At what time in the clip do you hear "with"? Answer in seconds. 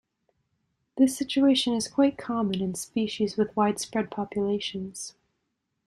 3.37-3.55